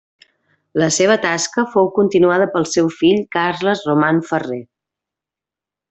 La 0.83 0.87
seva 0.95 1.17
tasca 1.25 1.65
fou 1.75 1.91
continuada 1.99 2.47
pel 2.57 2.67
seu 2.71 2.91
fill 3.03 3.21
Carles 3.39 3.85
Roman 3.91 4.27
Ferrer. 4.33 4.63